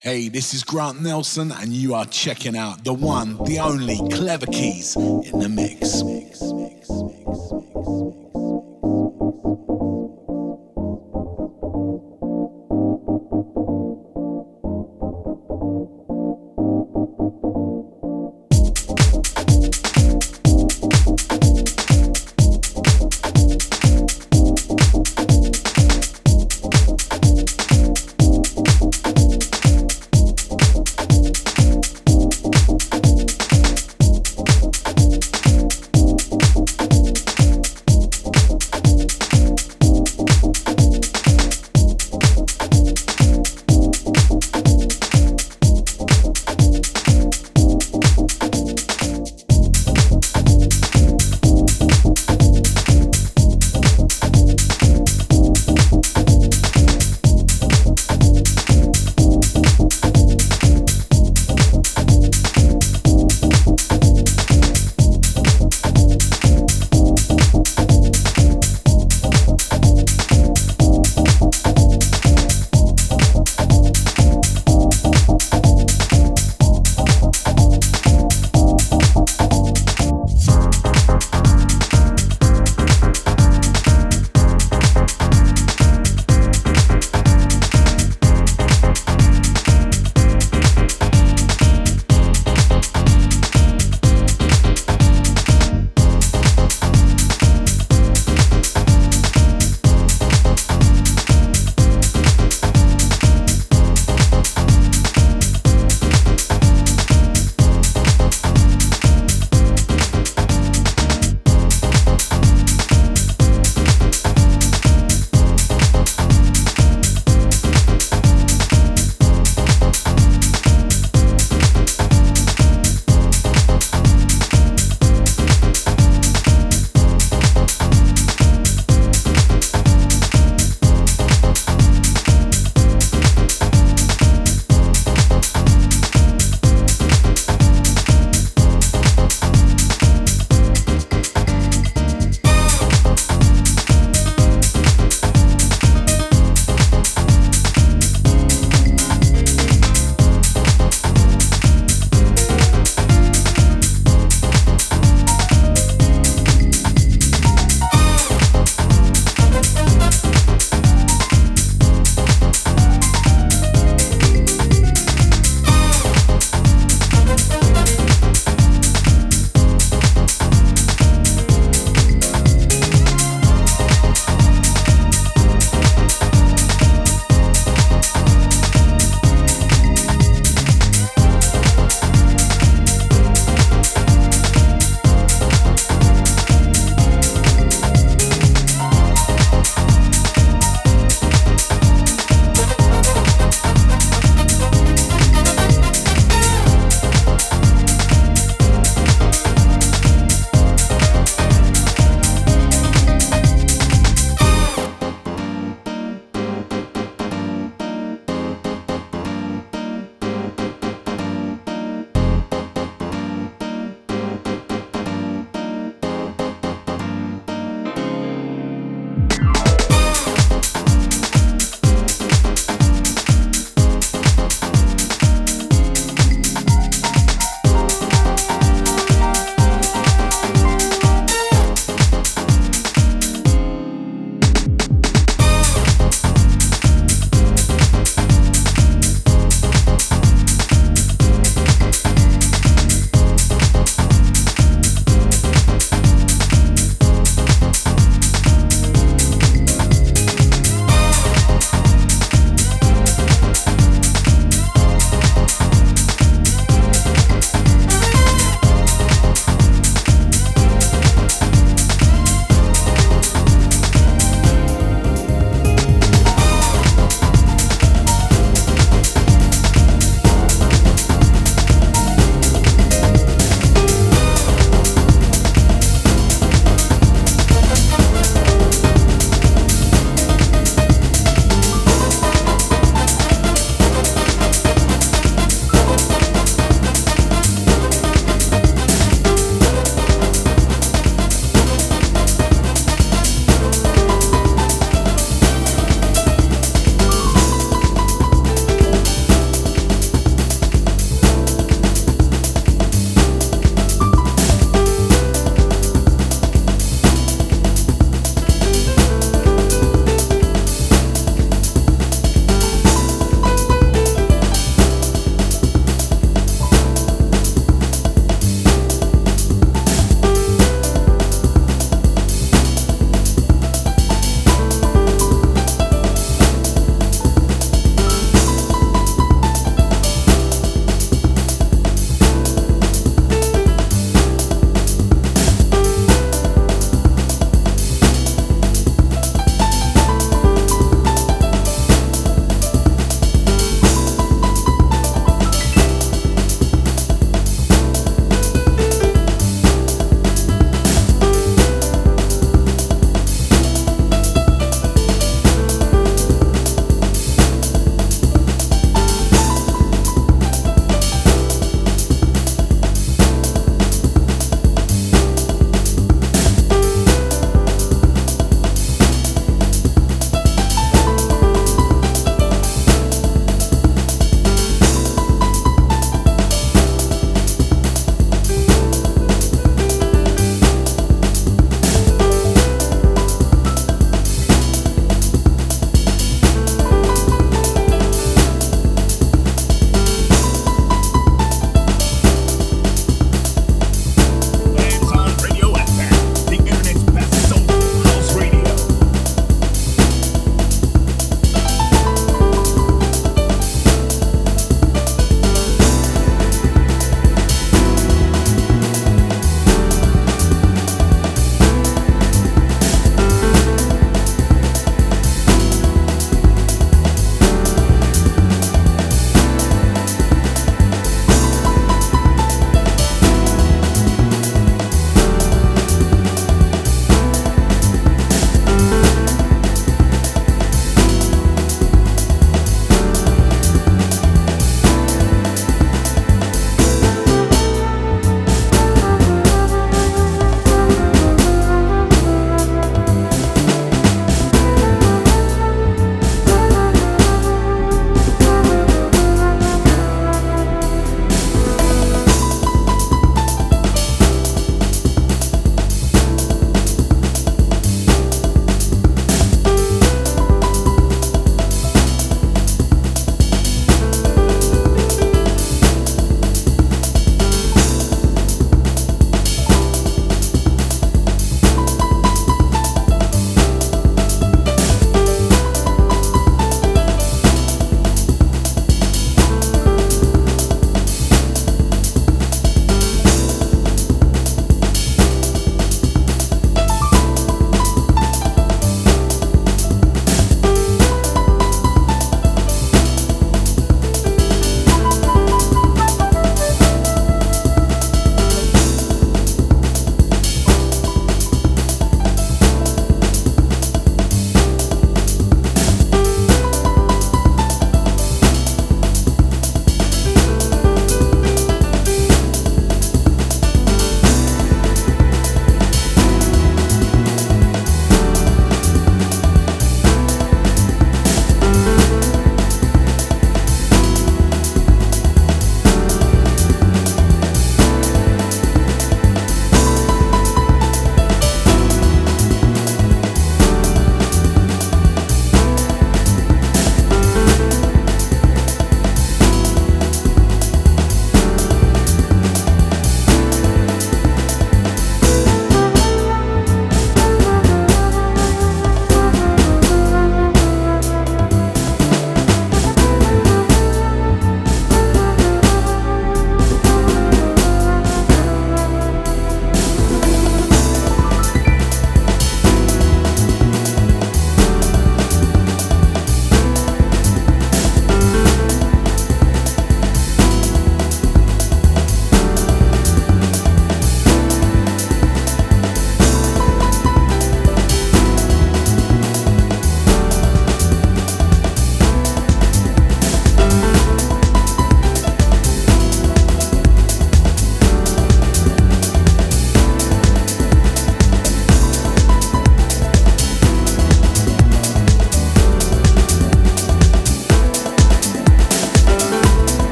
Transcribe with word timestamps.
Hey, 0.00 0.28
this 0.28 0.54
is 0.54 0.62
Grant 0.62 1.02
Nelson, 1.02 1.50
and 1.50 1.72
you 1.72 1.92
are 1.94 2.04
checking 2.04 2.56
out 2.56 2.84
the 2.84 2.94
one, 2.94 3.36
the 3.46 3.58
only 3.58 3.96
Klevakeys 3.96 4.94
in 5.24 5.40
the 5.40 5.48
mix. 5.48 6.04
aboard 7.58 8.14
the 8.14 8.27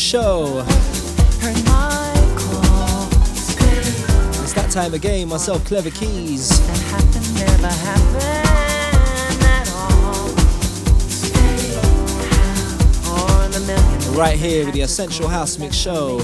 show. 0.00 0.64
It's 4.42 4.54
that 4.54 4.70
time 4.70 4.94
again, 4.94 5.28
myself, 5.28 5.62
Klevakeys. 5.64 6.50
Right 14.16 14.38
here 14.38 14.64
with 14.64 14.74
the 14.74 14.80
Essential 14.80 15.28
House 15.28 15.58
Mix 15.58 15.76
Show. 15.76 16.20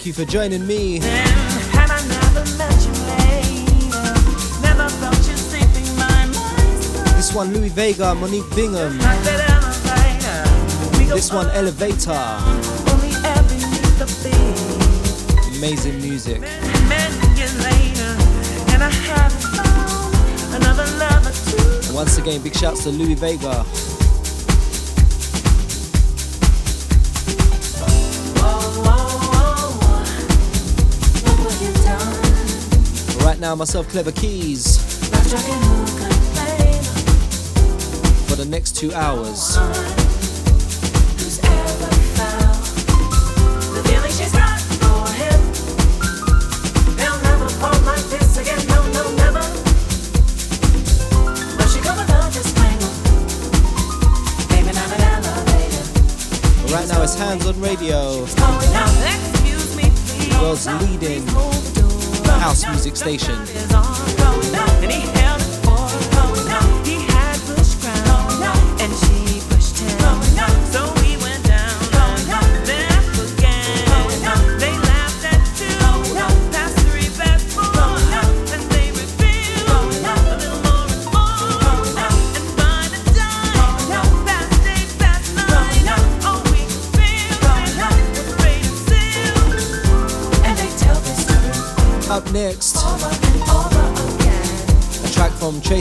Thank 0.00 0.06
you 0.06 0.24
for 0.24 0.30
joining 0.30 0.66
me. 0.66 0.98
This 7.18 7.34
one, 7.34 7.52
Louie 7.52 7.68
Vega, 7.68 8.14
Monique 8.14 8.48
Bingham. 8.56 8.96
This 11.10 11.30
one, 11.30 11.50
Elevator. 11.50 12.12
Amazing 15.58 16.00
music. 16.00 16.40
once 21.92 22.16
again, 22.16 22.40
big 22.40 22.56
shouts 22.56 22.84
to 22.84 22.88
Louie 22.88 23.12
Vega. 23.12 23.66
Now, 33.50 33.56
myself, 33.56 33.88
Klevakeys. 33.88 34.78
For 38.28 38.36
the 38.36 38.44
next 38.44 38.76
two 38.76 38.94
hours. 38.94 39.56
Right 56.70 56.88
now 56.88 57.02
it's 57.02 57.18
Hands 57.18 57.46
on 57.46 57.60
Radio. 57.60 58.26
World's 60.40 60.66
leading 60.66 61.59
house 62.40 62.66
music 62.66 62.96
station. 62.96 63.36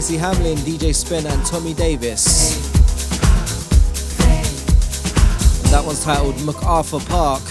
From 0.09 0.17
Hamlin, 0.17 0.57
DJ 0.57 0.95
Spen, 0.95 1.23
and 1.27 1.39
Thommy 1.43 1.75
Davis. 1.75 2.57
That 5.69 5.85
one's 5.85 6.03
titled 6.03 6.43
MacArthur 6.43 6.99
Park. 7.01 7.43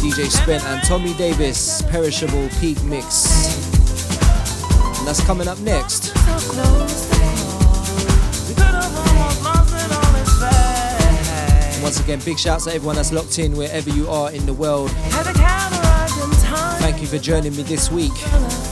DJ 0.00 0.28
Spen 0.30 0.60
and 0.64 0.82
Thommy 0.82 1.16
Davis, 1.16 1.80
Perishable 1.82 2.48
Peak 2.58 2.82
Mix. 2.82 3.54
And 4.98 5.06
that's 5.06 5.24
coming 5.24 5.46
up 5.46 5.60
next. 5.60 6.12
once 11.84 12.00
again, 12.00 12.18
big 12.24 12.36
shouts 12.36 12.64
to 12.64 12.72
everyone 12.72 12.96
that's 12.96 13.12
locked 13.12 13.38
in 13.38 13.56
wherever 13.56 13.90
you 13.90 14.08
are 14.08 14.32
in 14.32 14.44
the 14.44 14.54
world. 14.54 14.90
Thank 16.80 17.00
you 17.00 17.06
for 17.06 17.18
joining 17.18 17.54
me 17.54 17.62
this 17.62 17.92
week. 17.92 18.65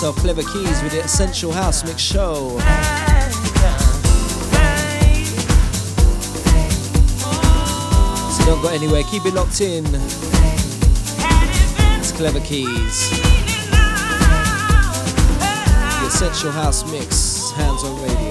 Myself, 0.00 0.16
Klevakeys, 0.24 0.82
with 0.82 0.92
the 0.92 1.00
Essential 1.04 1.52
House 1.52 1.84
Mix 1.84 2.00
Show. 2.00 2.58
So 8.32 8.44
don't 8.46 8.62
go 8.62 8.70
anywhere, 8.72 9.02
keep 9.02 9.26
it 9.26 9.34
locked 9.34 9.60
in. 9.60 9.84
It's 11.98 12.12
Klevakeys. 12.12 13.10
The 16.00 16.06
Essential 16.06 16.50
House 16.50 16.90
Mix, 16.90 17.50
hands 17.50 17.84
on 17.84 18.00
radio. 18.02 18.29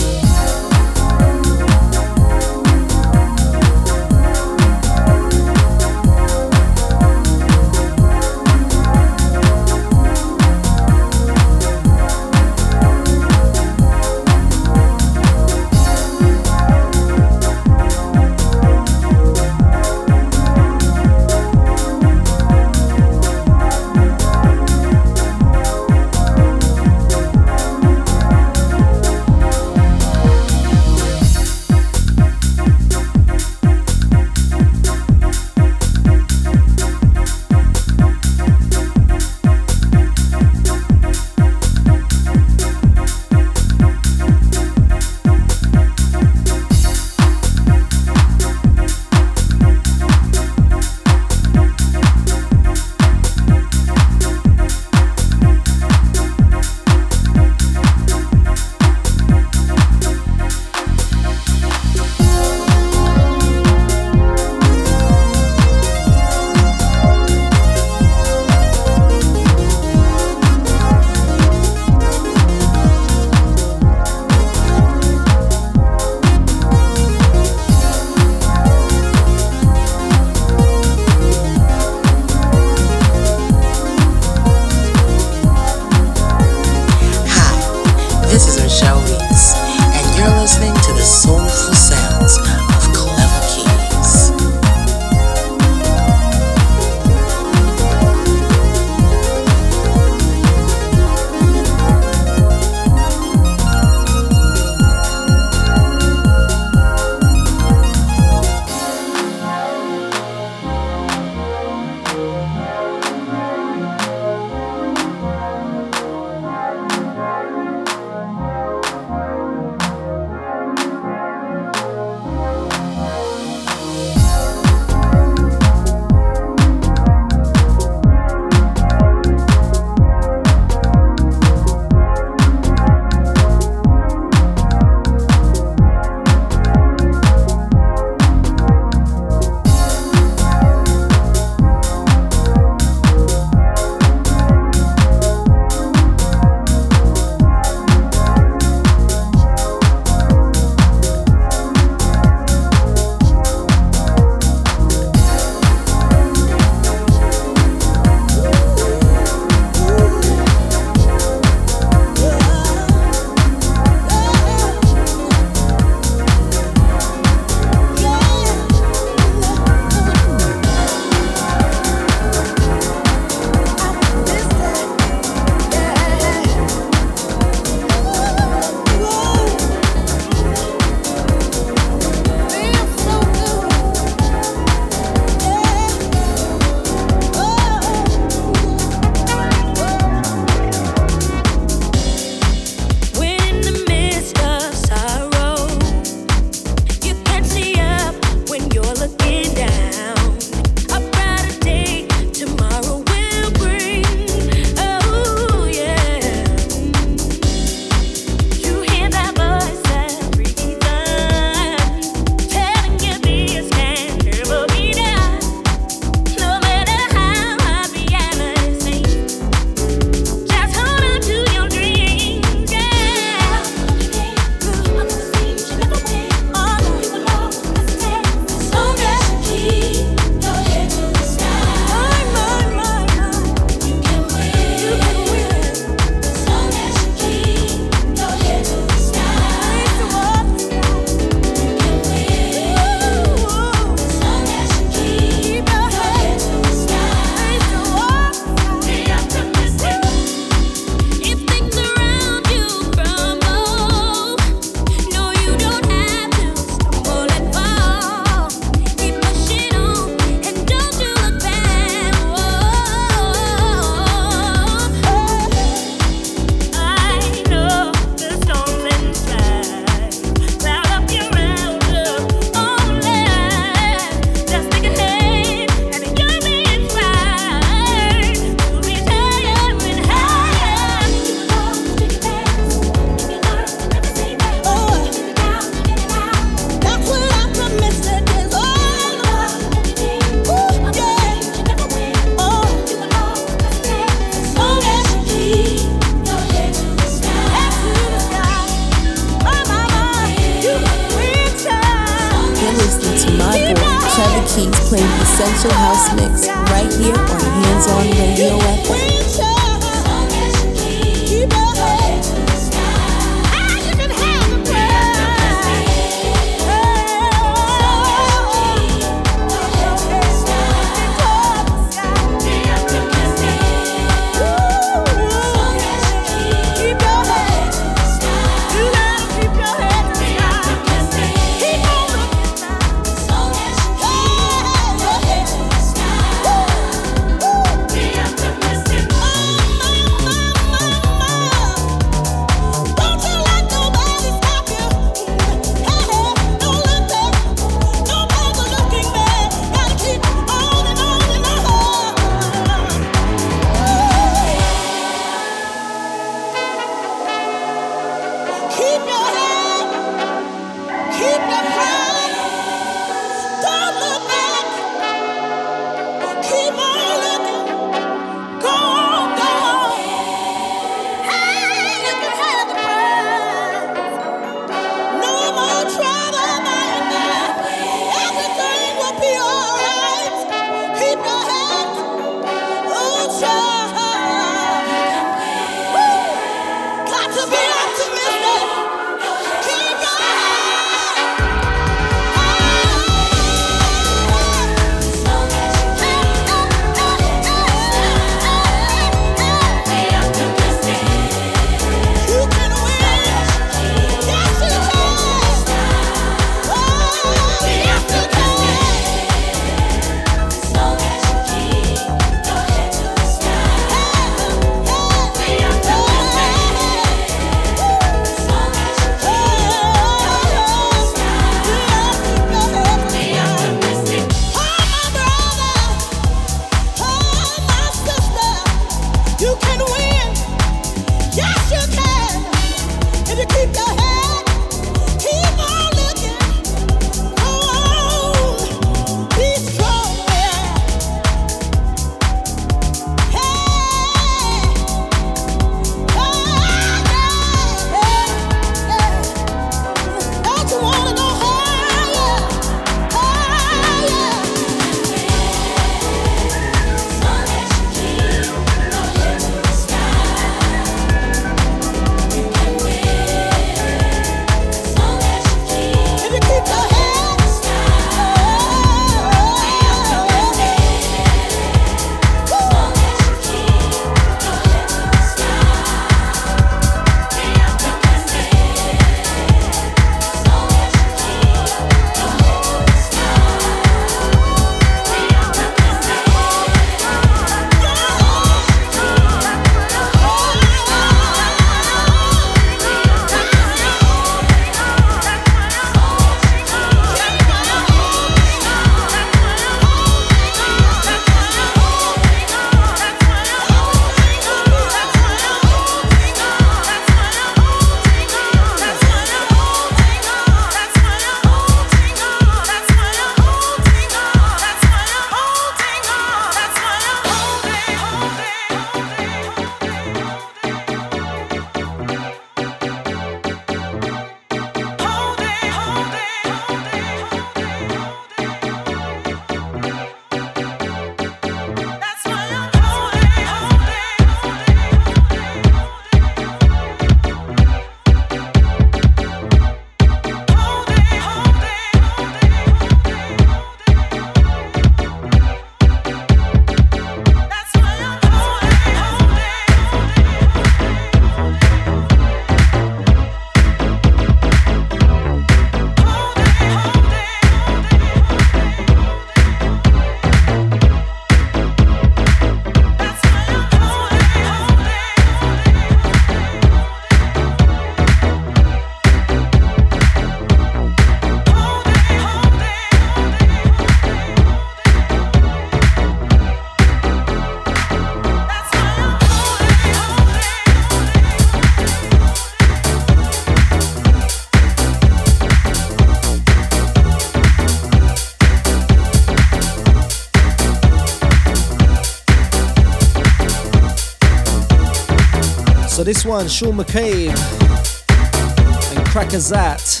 This 596.10 596.24
one, 596.24 596.48
Sean 596.48 596.72
McCabe 596.72 597.28
and 597.28 599.06
Crackazat. 599.06 600.00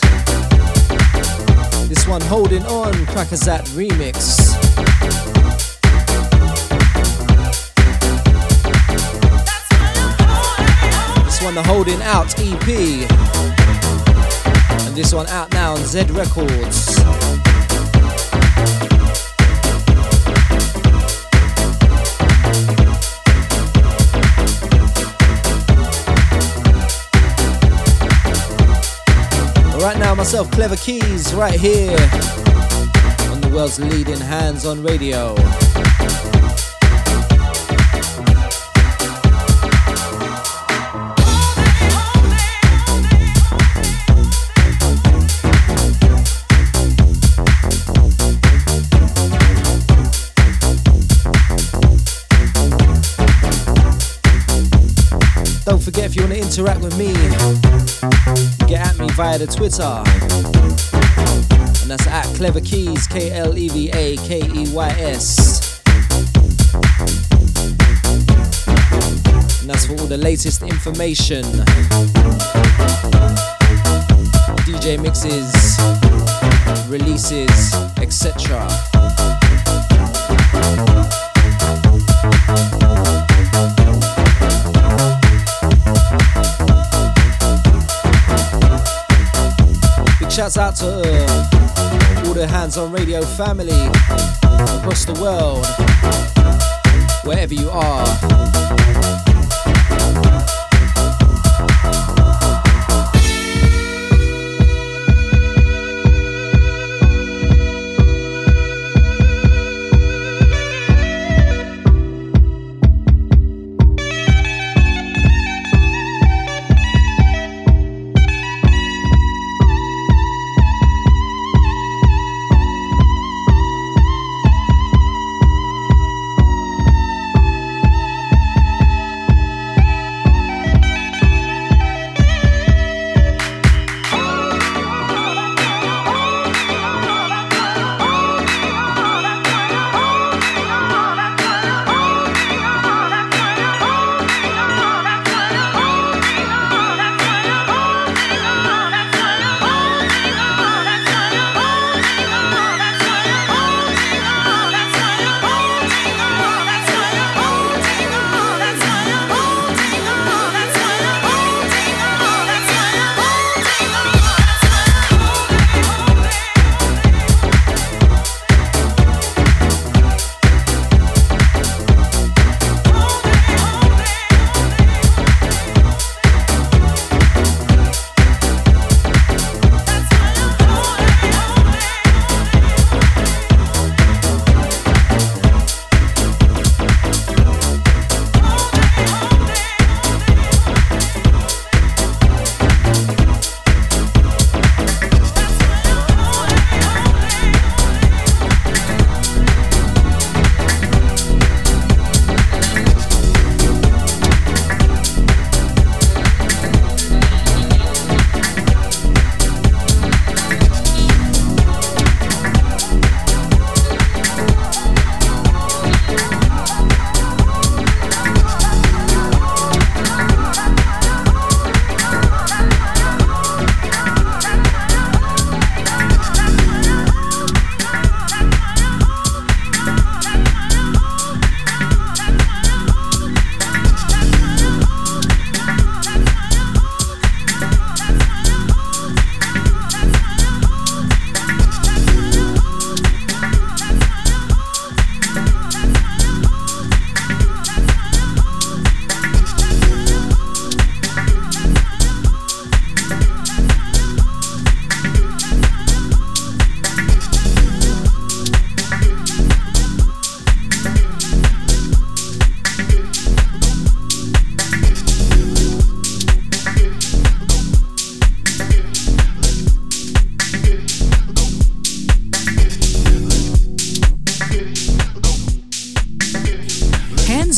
This 1.88 2.04
one, 2.08 2.20
Holding 2.22 2.64
On, 2.66 2.92
Crackazat 3.06 3.68
remix. 3.76 4.16
This 11.26 11.42
one, 11.44 11.54
the 11.54 11.62
Holding 11.62 12.02
Out 12.02 12.34
EP. 12.40 12.68
And 14.88 14.96
this 14.96 15.14
one 15.14 15.28
out 15.28 15.52
now 15.52 15.74
on 15.74 15.84
Z 15.84 16.06
Records. 16.10 17.39
Now, 30.10 30.16
myself, 30.16 30.50
Klevakeys, 30.50 31.38
right 31.38 31.54
here 31.54 31.96
on 33.30 33.40
the 33.40 33.48
world's 33.54 33.78
leading 33.78 34.18
hands 34.18 34.66
on 34.66 34.82
radio. 34.82 35.36
Don't 55.64 55.80
forget 55.80 56.06
if 56.06 56.16
you 56.16 56.22
want 56.22 56.34
to 56.34 56.40
interact 56.40 56.80
with 56.80 56.98
me, 56.98 57.69
me 59.00 59.08
via 59.14 59.38
the 59.38 59.46
Twitter. 59.46 59.82
And 61.82 61.90
that's 61.90 62.06
at 62.06 62.26
Klevakeys, 62.36 63.08
K 63.08 63.32
L 63.32 63.56
E 63.56 63.68
V 63.68 63.90
A 63.90 64.16
K 64.18 64.40
E 64.40 64.72
Y 64.72 64.88
S. 64.98 65.80
And 69.60 69.70
that's 69.70 69.86
for 69.86 69.92
all 69.92 70.06
the 70.06 70.18
latest 70.18 70.62
information. 70.62 71.44
DJ 74.66 75.00
mixes, 75.00 75.78
releases, 76.90 77.74
etc. 77.96 78.99
shouts 90.40 90.56
out 90.56 90.74
to 90.74 90.86
all 92.26 92.32
the 92.32 92.46
hands 92.48 92.78
on 92.78 92.90
radio 92.90 93.20
family 93.20 93.78
across 94.78 95.04
the 95.04 95.12
world, 95.20 95.66
wherever 97.26 97.52
you 97.52 97.68
are. 97.68 99.29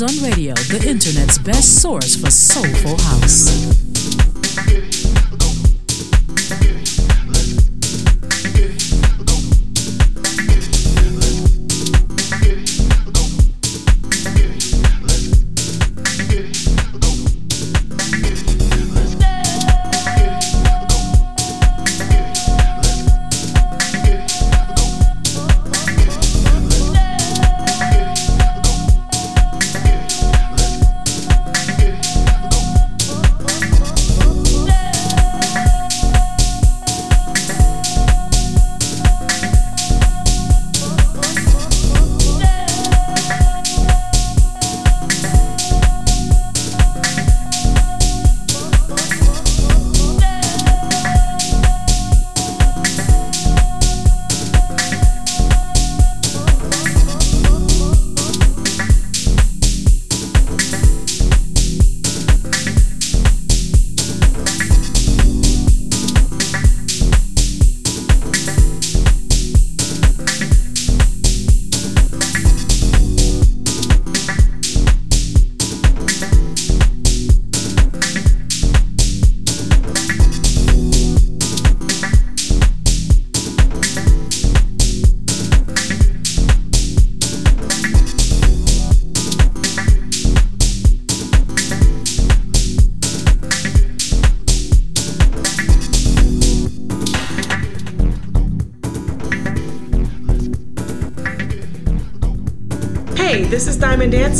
Hands 0.02 0.24
on 0.24 0.30
Radio, 0.30 0.52
the 0.54 0.84
internet's 0.88 1.38
best 1.38 1.80
source 1.80 2.16
for 2.16 2.28
soulful 2.28 2.98
house. 3.02 3.72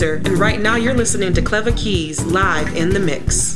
And 0.03 0.36
right 0.36 0.61
now 0.61 0.74
you're 0.74 0.94
listening 0.94 1.32
to 1.34 1.42
Klevakeys 1.42 2.28
live 2.28 2.74
in 2.74 2.90
the 2.90 2.98
mix. 2.98 3.51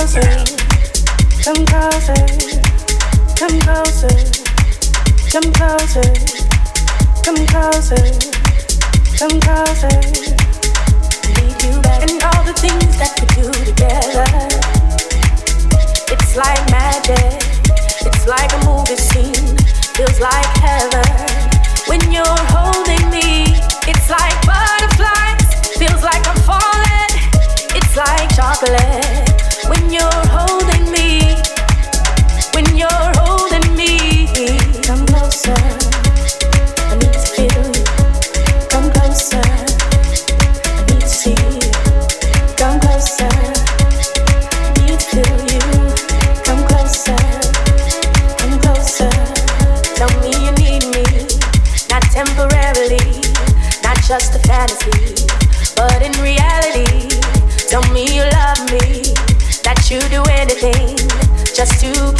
closer, 0.00 0.44
come 1.44 1.66
closer, 1.66 2.14
come 3.36 3.60
closer, 3.60 4.08
come 5.28 5.52
closer, 5.52 6.08
come 7.22 7.46
closer, 7.52 8.00
come 9.18 9.36
closer. 9.44 9.92
Lead 11.36 11.62
you 11.62 11.82
back 11.82 12.00
and 12.08 12.16
all 12.32 12.42
the 12.48 12.56
things 12.56 12.96
that 12.96 13.12
we 13.20 13.26
do 13.36 13.52
together. 13.68 14.24
It's 16.08 16.34
like 16.34 16.64
magic, 16.70 17.36
it's 18.00 18.26
like 18.26 18.50
a 18.54 18.60
movie 18.64 18.96
scene, 18.96 19.52
feels 19.96 20.18
like 20.18 20.48
heaven. 20.64 21.04
When 21.88 22.00
you're 22.10 22.44
holding 22.48 23.04
me, 23.10 23.52
it's 23.84 24.08
like 24.08 24.36
butterflies, 24.48 25.76
feels 25.76 26.02
like 26.02 26.26
I'm 26.26 26.40
falling. 26.48 27.12
It's 27.76 27.94
like 27.98 28.34
chocolate 28.34 29.19
to 61.78 62.19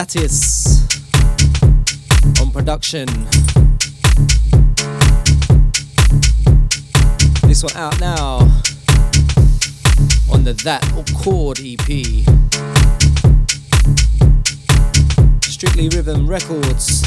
D'Attis 0.00 0.88
on 2.40 2.50
production. 2.50 3.06
This 7.46 7.62
one 7.62 7.76
out 7.76 8.00
now 8.00 8.38
on 10.32 10.42
the 10.42 10.58
That 10.64 10.82
Chord 11.22 11.60
EP. 11.60 12.24
Strictly 15.42 15.90
Rhythm 15.90 16.26
Records. 16.26 17.02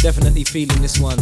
Definitely 0.00 0.44
feeling 0.44 0.80
this 0.80 0.98
one. 0.98 1.18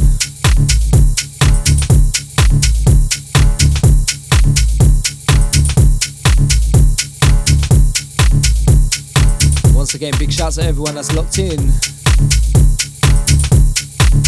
Once 9.90 9.96
again, 9.96 10.14
big 10.20 10.30
shouts 10.30 10.54
to 10.54 10.62
everyone 10.62 10.94
that's 10.94 11.12
locked 11.16 11.40
in, 11.40 11.58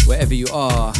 wherever 0.05 0.33
you 0.33 0.45
are. 0.51 0.91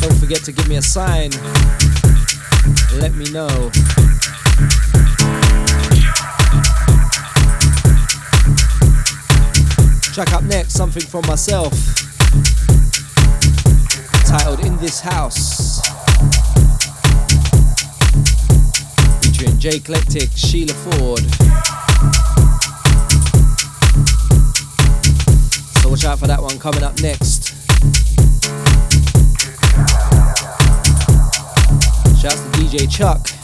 Don't 0.00 0.18
forget 0.18 0.42
to 0.42 0.50
give 0.50 0.68
me 0.68 0.74
a 0.74 0.82
sign. 0.82 1.30
Let 2.98 3.14
me 3.14 3.30
know. 3.30 3.70
Track 10.12 10.32
up 10.32 10.42
next, 10.42 10.72
something 10.72 11.04
from 11.04 11.24
myself, 11.28 11.72
titled 14.26 14.66
In 14.66 14.76
This 14.78 14.98
House. 14.98 15.53
Jayclectic, 19.64 20.30
Sheila 20.36 20.74
Ford. 20.74 21.20
So 25.80 25.88
watch 25.88 26.04
out 26.04 26.18
for 26.18 26.26
that 26.26 26.42
one 26.42 26.58
coming 26.58 26.82
up 26.82 27.00
next. 27.00 27.54
Shouts 32.20 32.42
to 32.42 32.50
DJ 32.60 32.90
Chuck. 32.90 33.43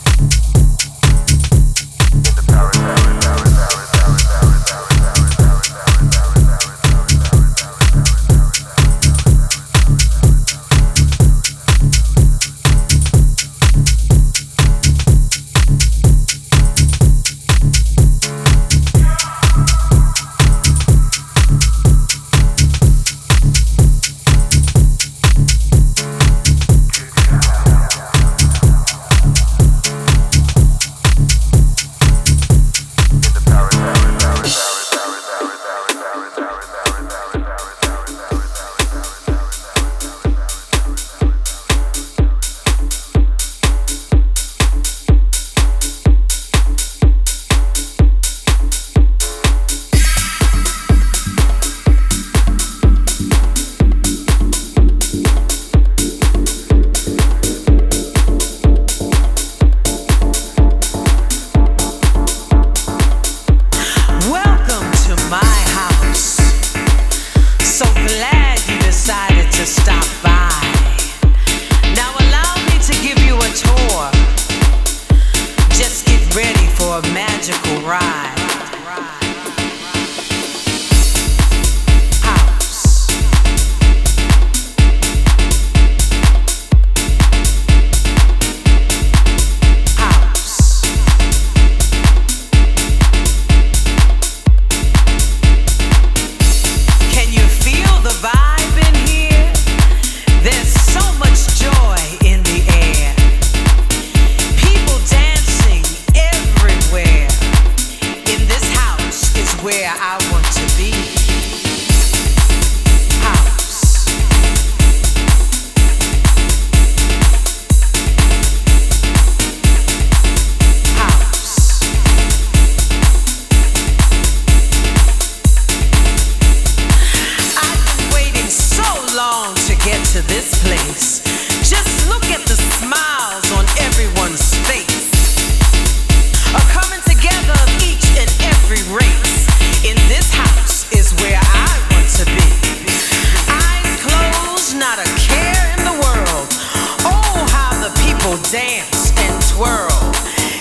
dance 148.51 149.13
and 149.17 149.43
twirl. 149.47 149.91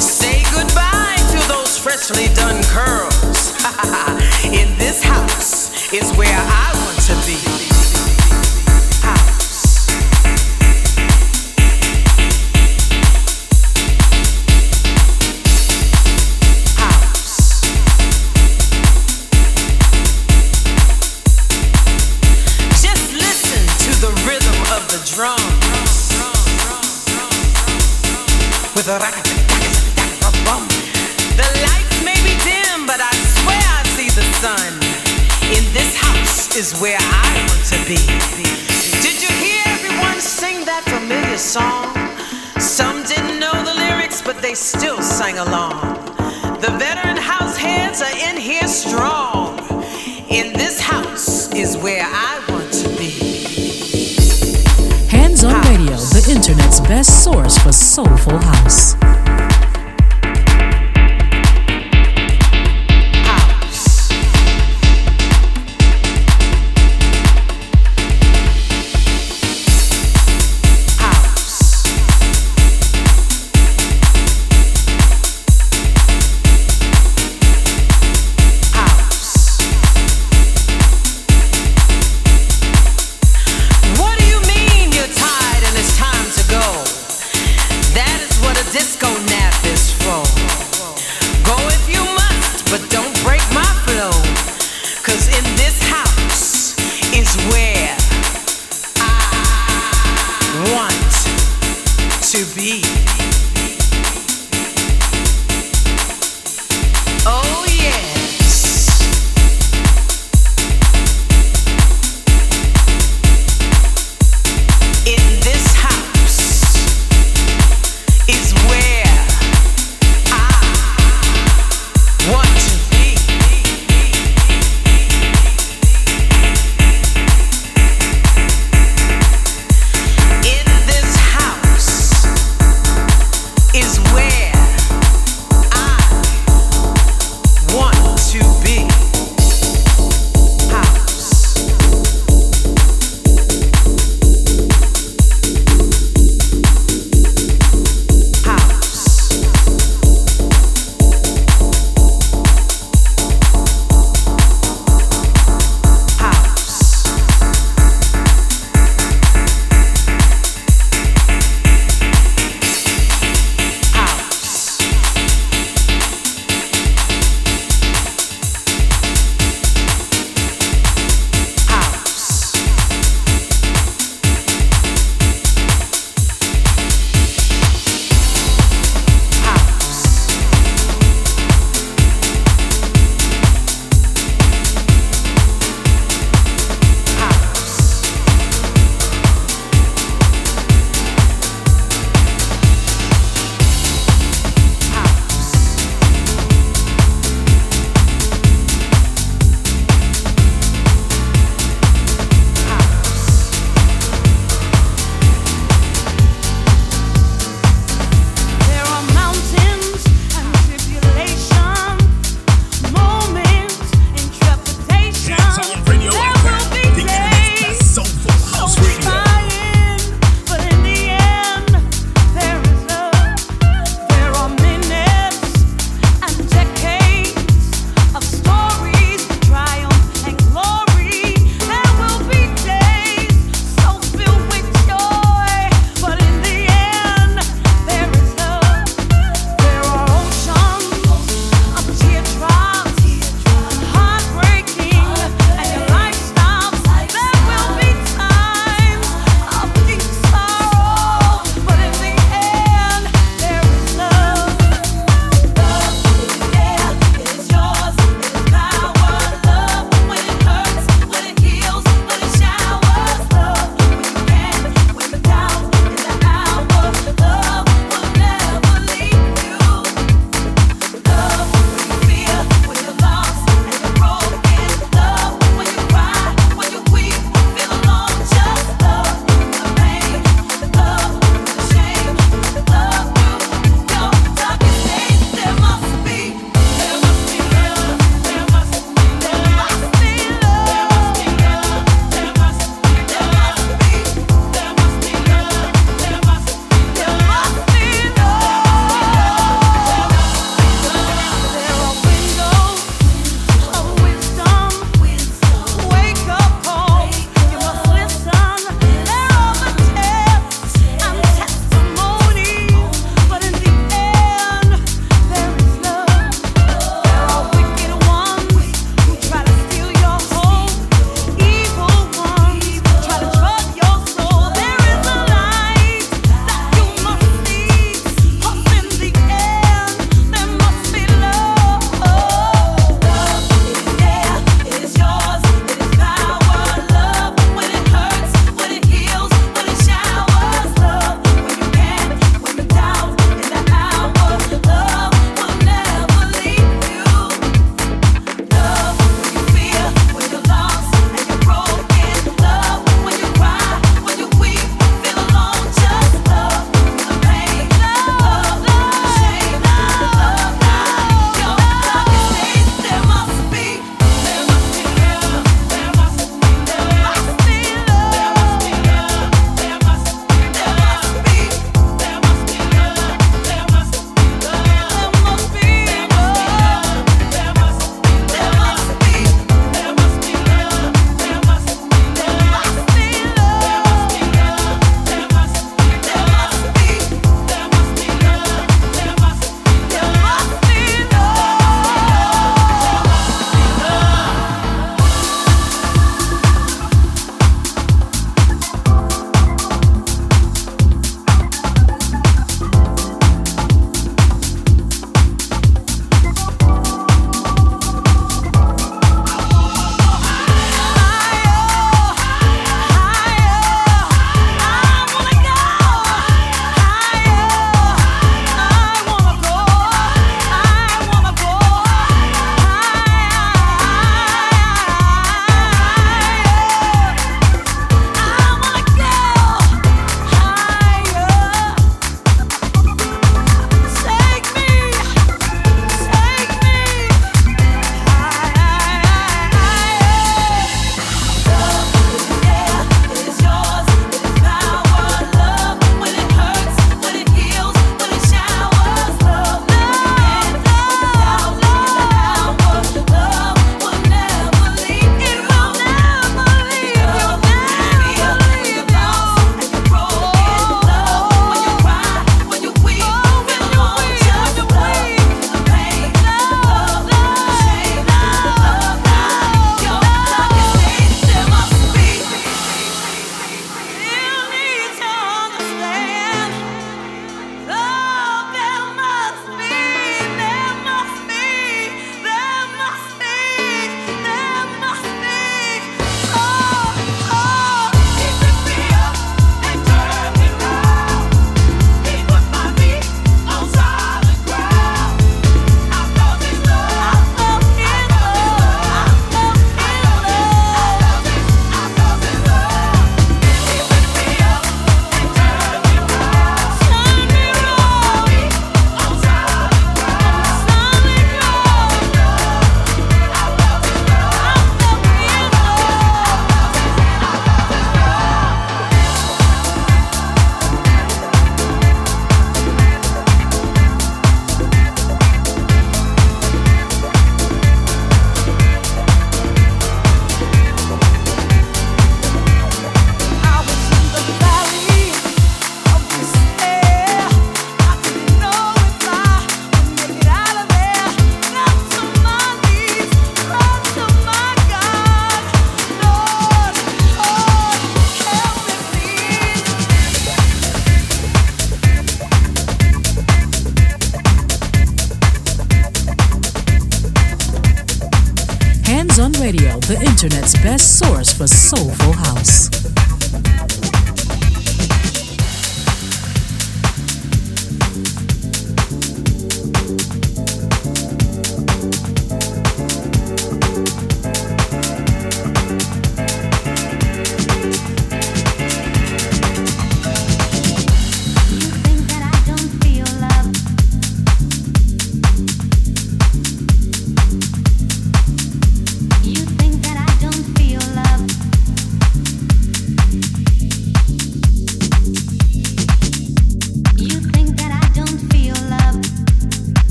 Say 0.00 0.42
goodbye 0.54 1.16
to 1.32 1.48
those 1.48 1.76
freshly 1.76 2.32
done 2.34 2.62
curls. 2.64 3.52
In 4.46 4.72
this 4.78 5.02
house 5.02 5.92
is 5.92 6.10
where 6.16 6.28
I 6.30 6.72
want 6.86 6.98
to 7.02 7.26
be. 7.26 7.53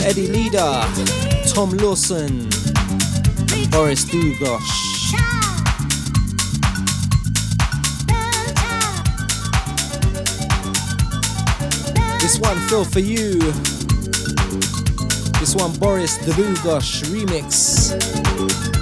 Eddie 0.00 0.28
Leader, 0.28 0.82
Tom 1.46 1.70
Lawson, 1.76 2.48
Boris 3.70 4.04
Dlugosch. 4.06 4.84
This 12.20 12.40
one, 12.40 12.58
Phil, 12.68 12.84
for 12.84 13.00
you. 13.00 13.38
This 15.38 15.54
one, 15.54 15.72
Boris 15.78 16.18
Dlugosch 16.18 17.04
remix. 17.04 18.73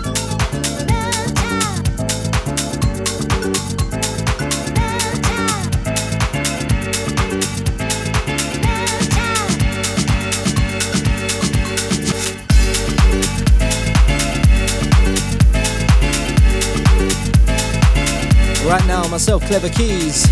Myself, 19.13 19.43
Klevakeys. 19.45 20.27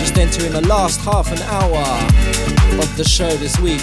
Just 0.00 0.18
entering 0.18 0.50
the 0.52 0.66
last 0.68 1.00
half 1.02 1.30
an 1.30 1.38
hour 1.42 1.84
of 2.82 2.96
the 2.96 3.04
show 3.04 3.30
this 3.36 3.60
week. 3.60 3.80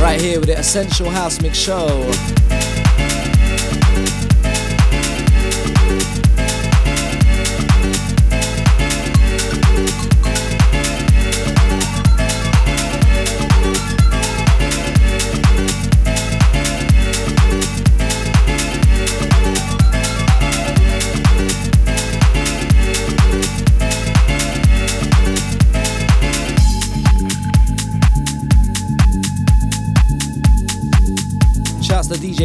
Right 0.00 0.18
here 0.18 0.40
with 0.40 0.48
the 0.48 0.56
Essential 0.58 1.10
House 1.10 1.42
Mix 1.42 1.58
Show. 1.58 2.10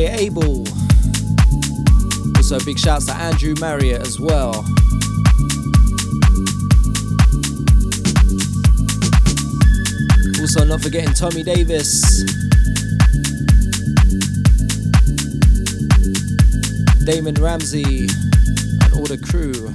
Abel. 0.06 0.66
Also, 2.36 2.60
big 2.66 2.78
shouts 2.78 3.06
to 3.08 3.14
Andrew 3.14 3.56
Marriott 3.60 4.02
as 4.02 4.20
well. 4.20 4.66
Also, 10.40 10.64
not 10.66 10.82
forgetting 10.82 11.10
Thommy 11.10 11.44
Davis. 11.44 12.24
Damon 17.04 17.36
Ramsey 17.36 18.08
and 18.82 18.94
all 18.94 19.06
the 19.06 19.18
crew. 19.18 19.74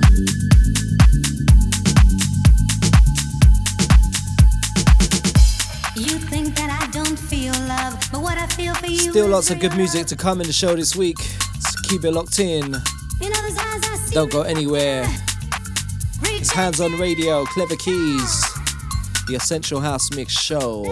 Still 9.11 9.29
lots 9.29 9.51
of 9.51 9.59
good 9.59 9.77
music 9.77 10.07
to 10.07 10.17
come 10.17 10.41
in 10.41 10.47
the 10.47 10.53
show 10.53 10.75
this 10.77 10.95
week. 10.97 11.19
So 11.19 11.81
keep 11.89 12.05
it 12.05 12.13
locked 12.13 12.39
in. 12.39 12.77
Don't 14.13 14.31
go 14.31 14.43
anywhere. 14.43 15.05
It's 16.23 16.51
Hands 16.51 16.81
on 16.81 16.93
Radio, 16.99 17.45
Klevakeys, 17.47 19.27
the 19.27 19.35
Essential 19.35 19.81
House 19.81 20.11
Mix 20.13 20.33
Show. 20.33 20.85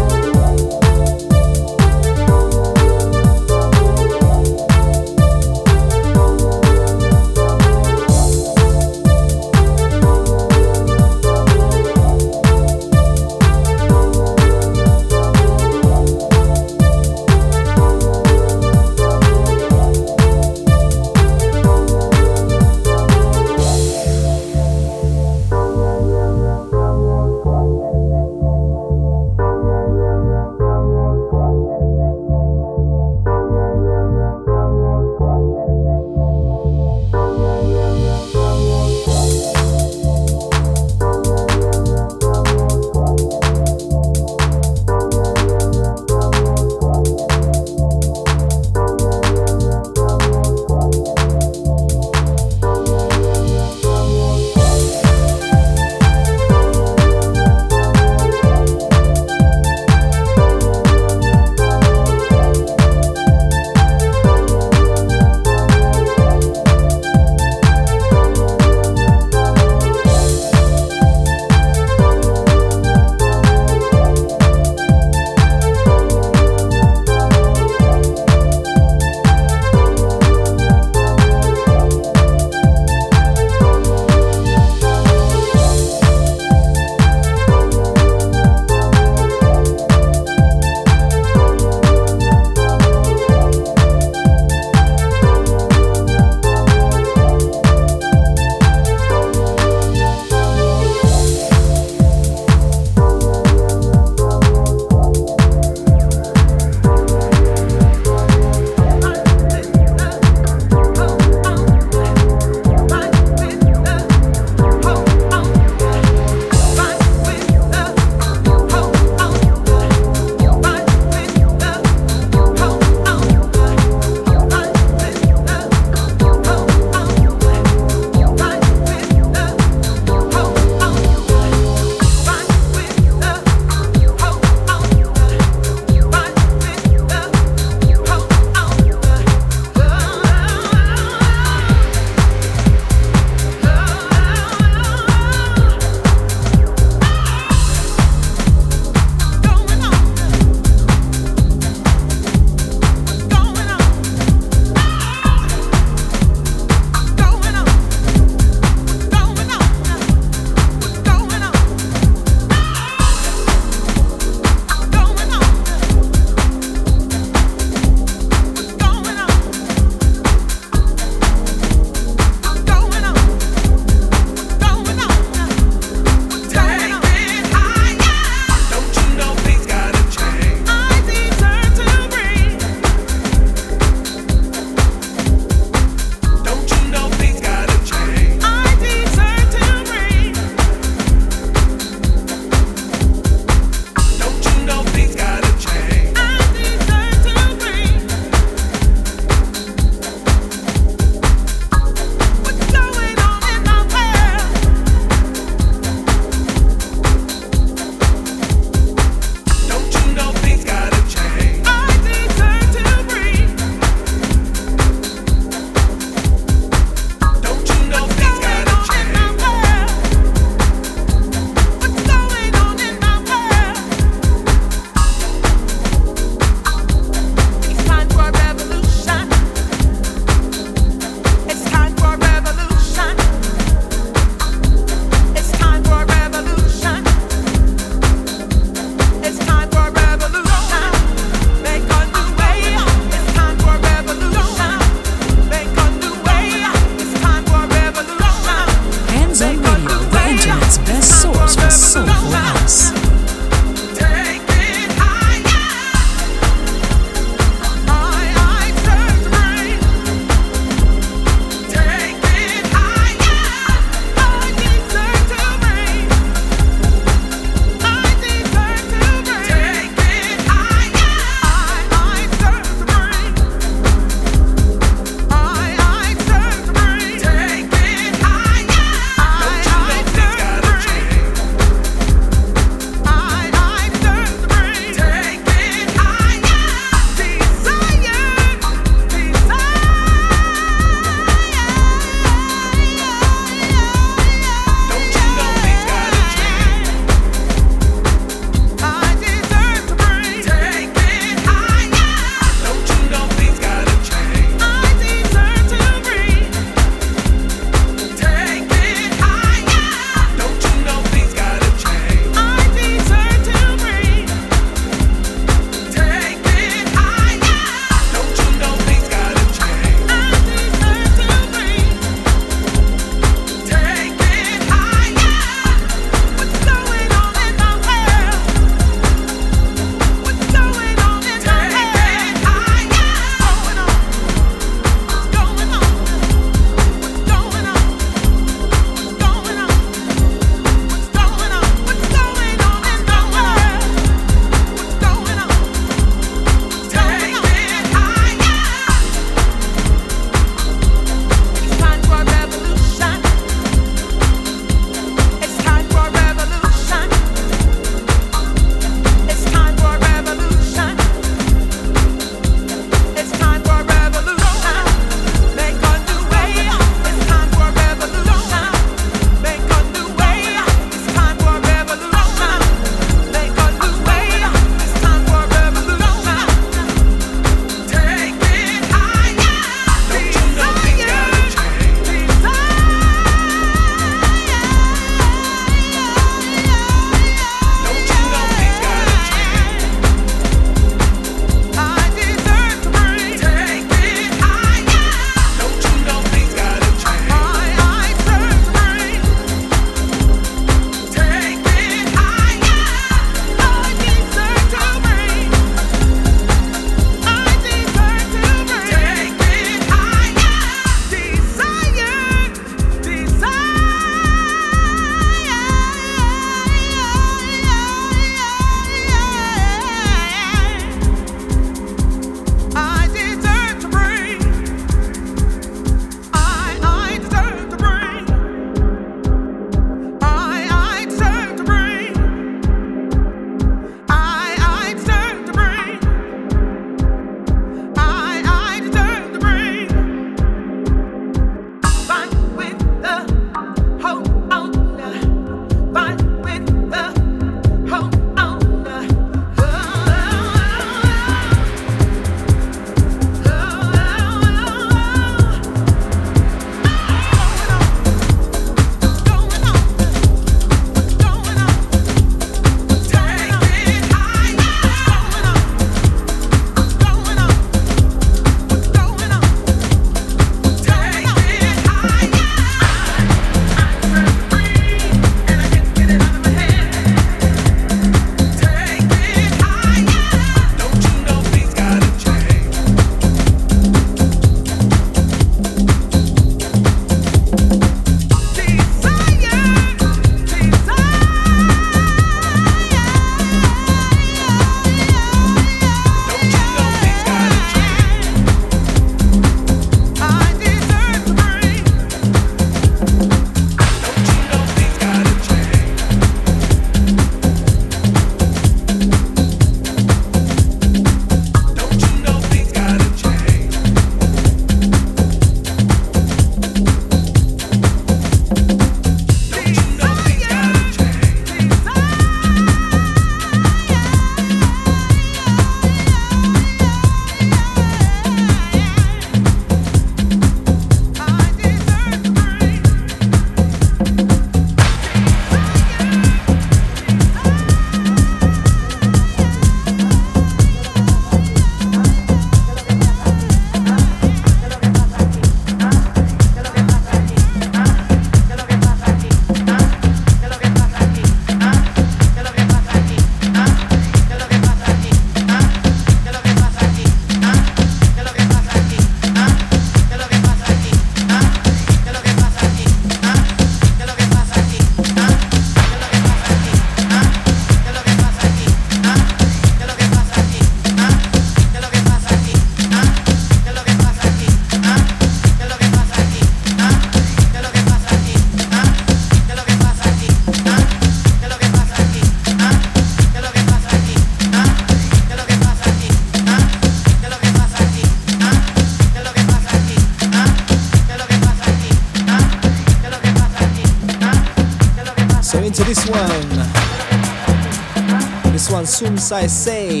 Sume 599.22 599.40
Sigh 599.40 599.46
Sey. 599.46 600.00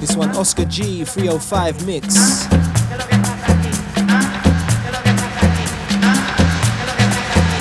This 0.00 0.14
one 0.16 0.30
Oscar 0.36 0.66
G 0.66 1.04
305 1.04 1.86
mix. 1.86 2.46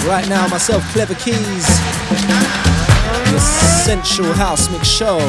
Right 0.05 0.27
now, 0.27 0.47
myself, 0.49 0.83
Klevakeys, 0.93 1.67
the 3.29 3.35
Essential 3.37 4.33
House 4.33 4.69
Mix 4.71 4.87
Show. 4.87 5.19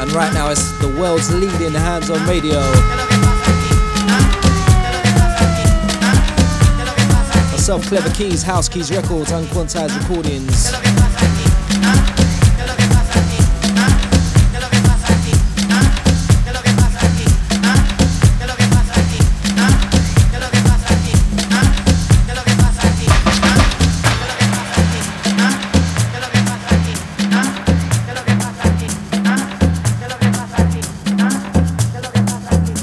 And 0.00 0.12
right 0.12 0.32
now, 0.34 0.50
it's 0.50 0.70
the 0.80 0.94
world's 1.00 1.32
leading 1.32 1.72
hands 1.72 2.10
on 2.10 2.26
radio. 2.26 3.03
Myself, 7.64 7.86
Klevakeys, 7.86 8.42
House 8.42 8.68
Keys 8.68 8.90
Records, 8.90 9.32
Unquantized 9.32 9.98
Recordings. 9.98 10.70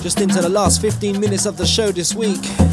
Just 0.02 0.20
into 0.20 0.42
the 0.42 0.50
last 0.50 0.82
15 0.82 1.20
minutes 1.20 1.46
of 1.46 1.56
the 1.58 1.68
show 1.68 1.92
this 1.92 2.16
week. 2.16 2.71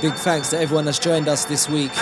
Big 0.00 0.14
thanks 0.14 0.48
to 0.48 0.58
everyone 0.58 0.84
that's 0.84 0.98
joined 0.98 1.28
us 1.28 1.44
this 1.44 1.68
week. 1.68 1.92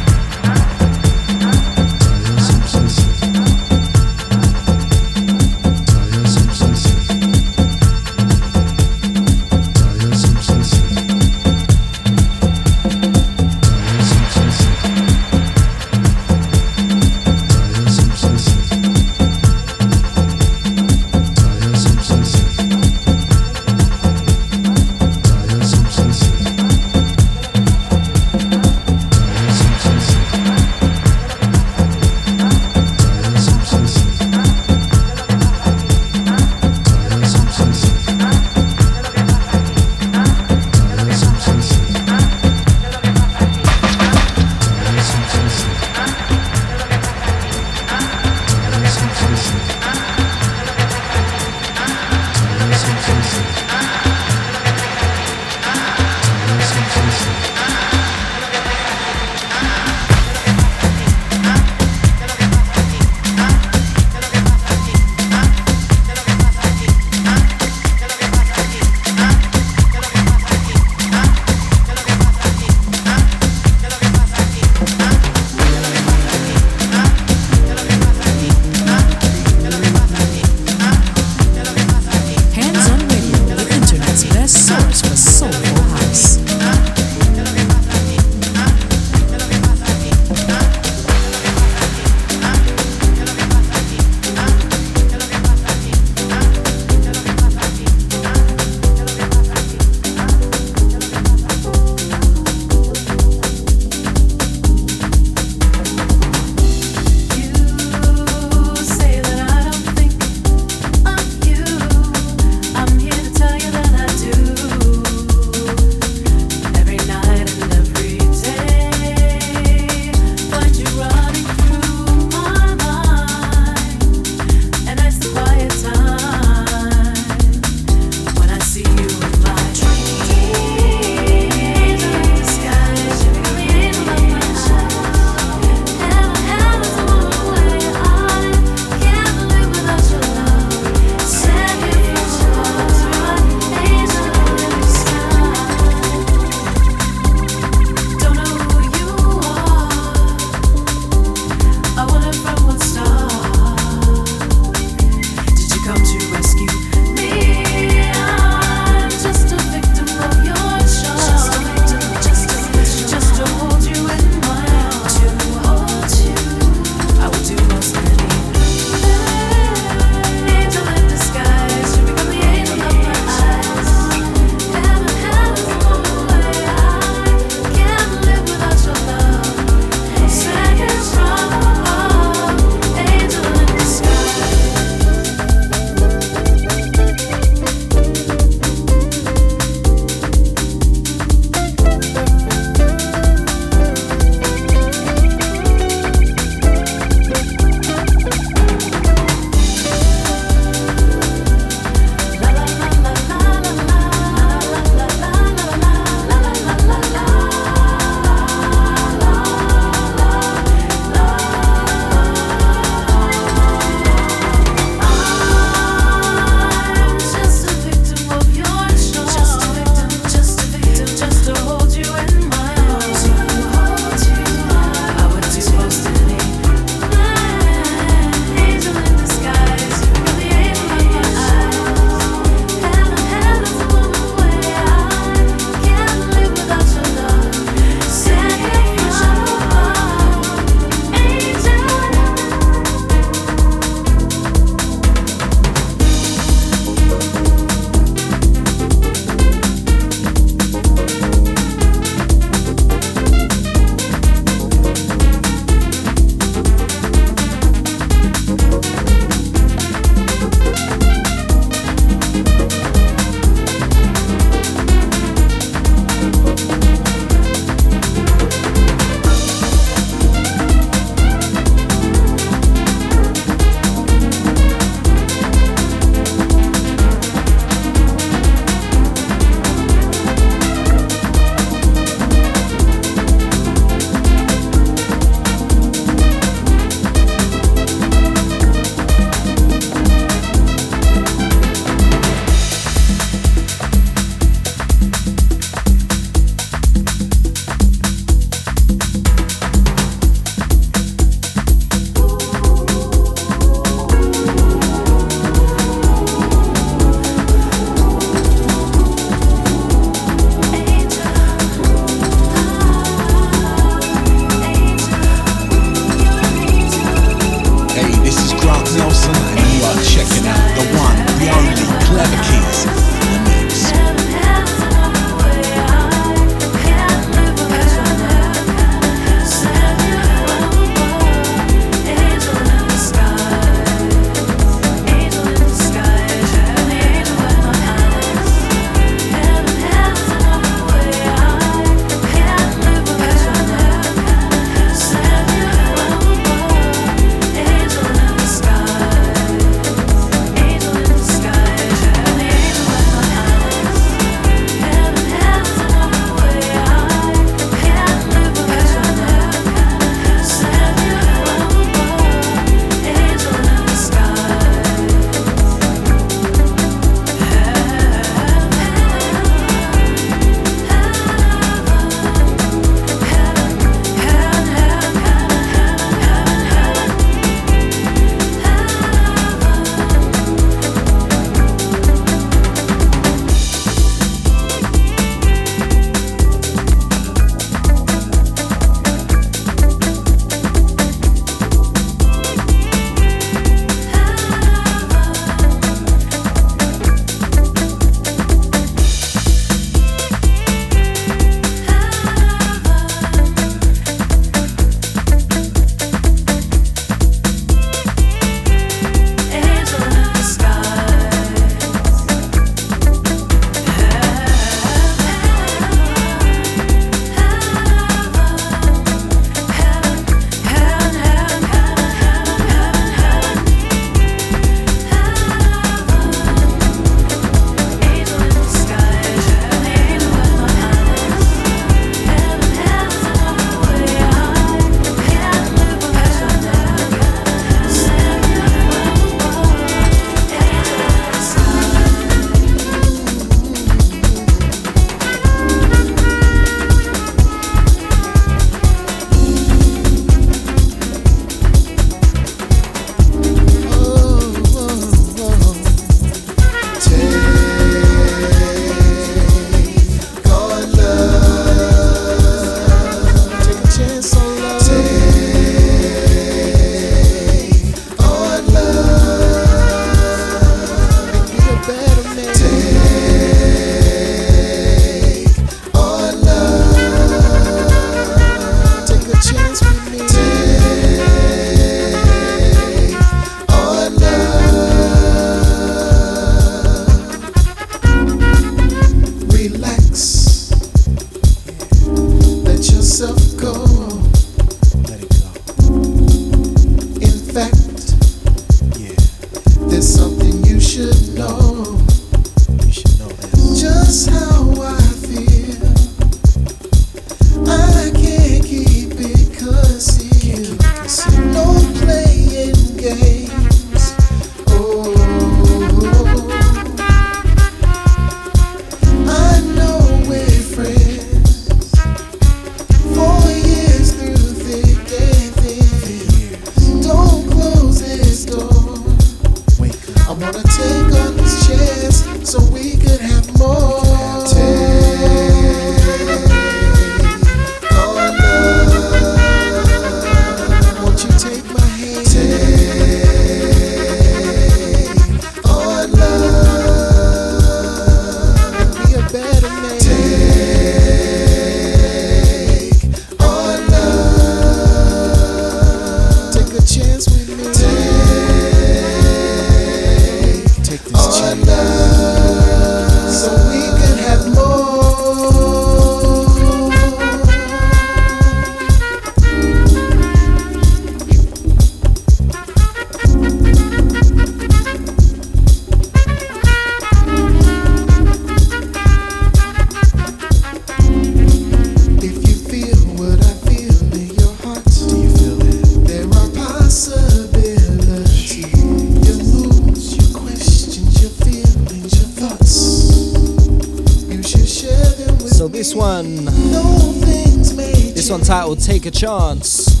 Take 598.74 599.06
a 599.06 599.10
Chance. 599.12 600.00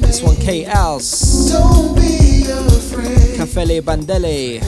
This 0.00 0.22
one, 0.22 0.36
Kai 0.36 0.64
Alce. 0.72 1.50
Kafele 3.36 3.80
Bandele. 3.82 4.62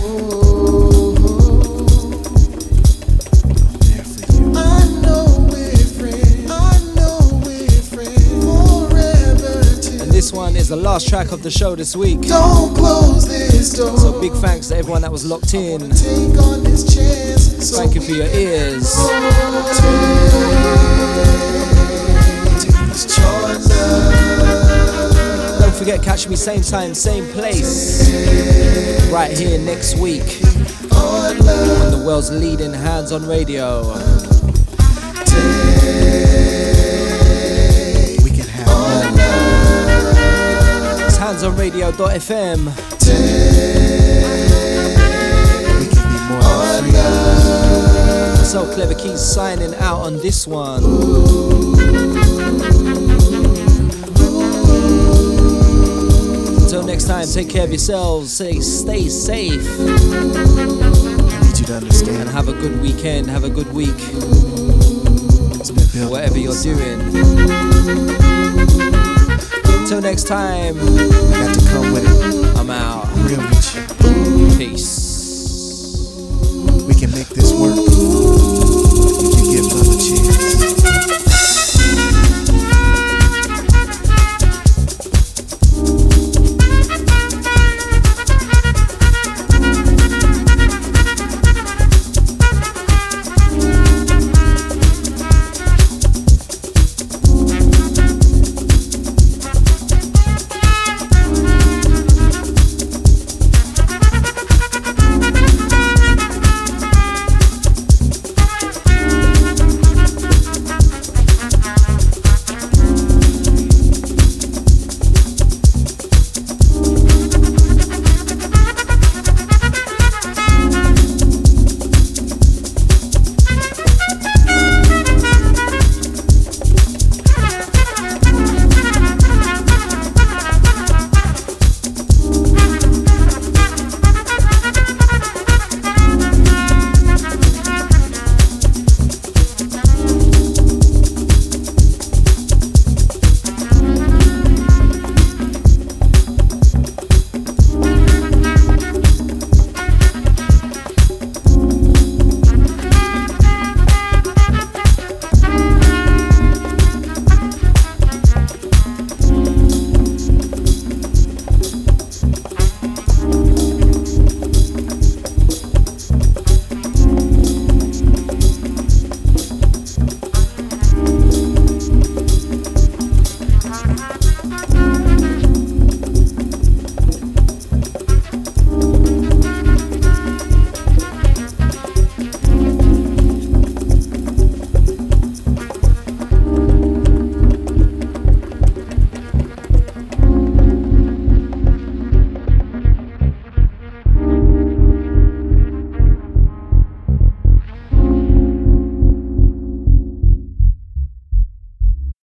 And 10.00 10.10
this 10.10 10.32
one 10.32 10.56
is 10.56 10.68
the 10.68 10.76
last 10.76 11.08
track 11.08 11.30
of 11.30 11.44
the 11.44 11.50
show 11.50 11.76
this 11.76 11.94
week. 11.94 12.22
Don't 12.22 12.74
close 12.74 13.28
this 13.28 13.72
door. 13.72 13.96
So 13.98 14.20
big 14.20 14.32
thanks 14.32 14.66
to 14.68 14.76
everyone 14.76 15.02
that 15.02 15.12
was 15.12 15.24
locked 15.24 15.54
in. 15.54 15.92
Thank 17.72 17.94
you 17.94 18.00
for 18.00 18.12
your 18.12 18.26
ears. 18.26 18.94
Don't 25.58 25.74
forget, 25.76 26.02
catch 26.02 26.28
me 26.28 26.36
same 26.36 26.62
time, 26.62 26.94
same 26.94 27.26
place. 27.32 28.10
Right 29.10 29.36
here 29.36 29.58
next 29.58 29.96
week 29.98 30.42
on 30.92 31.36
the 31.38 32.02
world's 32.04 32.30
leading 32.30 32.72
hands 32.72 33.12
on 33.12 33.26
radio. 33.26 33.82
We 38.24 38.30
can 38.30 38.46
have 38.48 38.68
It's 41.06 41.18
handsonradio.fm. 41.18 42.66
We 43.00 43.99
So 48.50 48.64
Klevakeys 48.64 49.18
signing 49.18 49.76
out 49.76 50.00
on 50.00 50.16
this 50.16 50.44
one. 50.44 50.82
Until 56.60 56.82
next 56.82 57.04
time, 57.04 57.28
take 57.28 57.48
care 57.48 57.62
of 57.62 57.70
yourselves. 57.70 58.32
Say, 58.32 58.58
stay 58.58 59.08
safe. 59.08 59.64
I 59.78 59.84
need 61.46 61.58
you 61.60 61.66
to 61.66 61.74
understand. 61.76 62.22
And 62.22 62.28
have 62.30 62.48
a 62.48 62.52
good 62.52 62.80
weekend. 62.82 63.30
Have 63.30 63.44
a 63.44 63.50
good 63.50 63.72
week. 63.72 64.00
Whatever 66.10 66.38
you're 66.38 66.60
doing. 66.60 67.00
Until 69.78 70.00
next 70.00 70.26
time. 70.26 70.76
I 70.76 71.46
got 71.46 71.54
to 71.54 71.68
come 71.68 71.92
with 71.92 72.04
it. 72.04 72.58
I'm 72.58 72.70
out. 72.70 73.06
Real. 73.18 74.58
Peace. 74.58 74.99
Gucci. 80.00 80.39